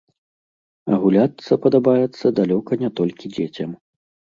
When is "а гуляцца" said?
0.91-1.51